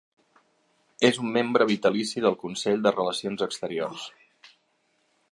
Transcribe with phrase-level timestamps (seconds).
[1.09, 4.07] És un membre vitalici del Consell de Relacions Exteriors.